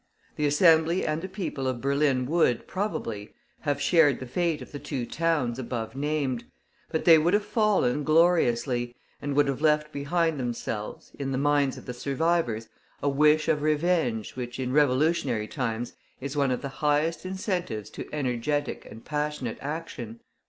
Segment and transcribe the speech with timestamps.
[0.35, 4.79] The Assembly and the people of Berlin would, probably, have shared the fate of the
[4.79, 6.43] two towns above named;
[6.89, 11.77] but they would have fallen gloriously, and would have left behind themselves, in the minds
[11.77, 12.67] of the survivors,
[13.03, 18.09] a wish of revenge which in revolutionary times is one of the highest incentives to
[18.11, 20.19] energetic and passionate action.